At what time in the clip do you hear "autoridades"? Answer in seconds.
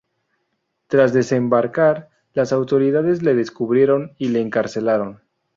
2.53-3.21